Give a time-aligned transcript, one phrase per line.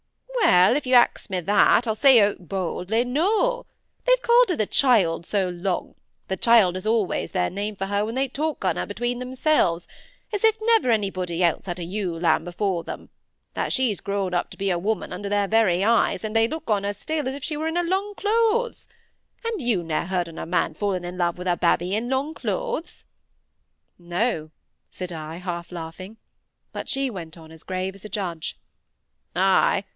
[0.43, 0.75] "Well!
[0.75, 3.67] if you axe me that, I'll say out boldly, 'No'.
[4.05, 8.15] They've called her 'the child' so long—'the child' is always their name for her when
[8.15, 9.87] they talk on her between themselves,
[10.33, 14.57] as if never anybody else had a ewe lamb before them—that she's grown up to
[14.57, 17.43] be a woman under their very eyes, and they look on her still as if
[17.43, 18.87] she were in her long clothes.
[19.45, 22.33] And you ne'er heard on a man falling in love wi' a babby in long
[22.33, 23.05] clothes!"
[23.99, 24.49] "No!"
[24.89, 26.17] said I, half laughing.
[26.73, 28.57] But she went on as grave as a judge.
[29.35, 29.83] "Ay!